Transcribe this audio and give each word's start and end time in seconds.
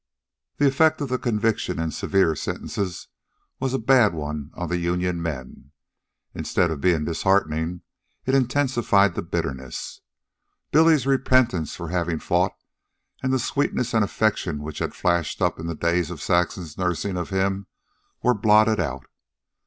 The 0.57 0.65
effect 0.65 0.99
of 1.01 1.09
the 1.09 1.19
conviction 1.19 1.77
and 1.77 1.93
severe 1.93 2.35
sentences 2.35 3.07
was 3.59 3.75
a 3.75 3.77
bad 3.77 4.15
one 4.15 4.49
on 4.55 4.67
the 4.69 4.79
union 4.79 5.21
men. 5.21 5.73
Instead 6.33 6.71
of 6.71 6.81
being 6.81 7.05
disheartening, 7.05 7.81
it 8.25 8.33
intensified 8.33 9.13
the 9.13 9.21
bitterness. 9.21 10.01
Billy's 10.71 11.05
repentance 11.05 11.75
for 11.75 11.89
having 11.89 12.17
fought 12.17 12.53
and 13.21 13.31
the 13.31 13.37
sweetness 13.37 13.93
and 13.93 14.03
affection 14.03 14.63
which 14.63 14.79
had 14.79 14.95
flashed 14.95 15.39
up 15.39 15.59
in 15.59 15.67
the 15.67 15.75
days 15.75 16.09
of 16.09 16.19
Saxon's 16.19 16.79
nursing 16.79 17.15
of 17.15 17.29
him 17.29 17.67
were 18.23 18.33
blotted 18.33 18.79
out. 18.79 19.05